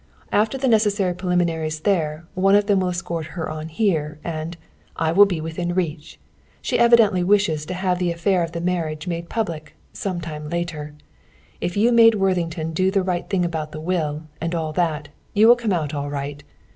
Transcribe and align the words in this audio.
"After 0.31 0.57
the 0.57 0.67
necessary 0.67 1.13
preliminaries 1.13 1.81
there, 1.81 2.25
one 2.33 2.55
of 2.55 2.65
them 2.65 2.79
will 2.79 2.89
escort 2.89 3.27
her 3.37 3.47
on 3.51 3.67
here 3.67 4.17
and 4.23 4.57
I 4.95 5.11
will 5.11 5.27
be 5.27 5.39
within 5.39 5.75
reach. 5.75 6.19
She 6.59 6.79
evidently 6.79 7.23
wishes 7.23 7.67
to 7.67 7.75
have 7.75 7.99
the 7.99 8.09
affair 8.11 8.41
of 8.41 8.51
the 8.51 8.61
marriage 8.61 9.05
made 9.05 9.29
public, 9.29 9.75
some 9.93 10.19
time 10.19 10.49
later. 10.49 10.95
If 11.59 11.77
you 11.77 11.91
made 11.91 12.15
Worthington 12.15 12.73
do 12.73 12.89
the 12.89 13.03
right 13.03 13.29
thing 13.29 13.45
about 13.45 13.73
the 13.73 13.79
will, 13.79 14.23
and 14.41 14.55
all 14.55 14.73
that, 14.73 15.09
you 15.35 15.47
will 15.47 15.55
come 15.55 15.71
out 15.71 15.93
all 15.93 16.09
right. 16.09 16.43